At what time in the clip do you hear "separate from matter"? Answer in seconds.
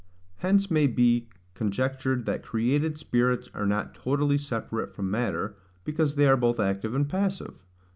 4.39-5.57